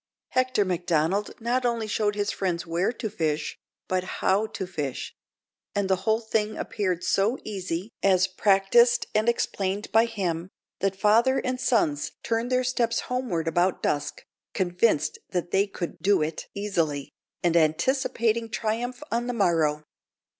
[0.29, 5.13] Hector Macdonald not only showed his friends where to fish, but how to fish;
[5.75, 11.37] and the whole thing appeared so easy as practised and explained by him, that father
[11.37, 14.25] and sons turned their steps homeward about dusk,
[14.55, 17.11] convinced that they could "do it" easily,
[17.43, 19.83] and anticipating triumph on the morrow.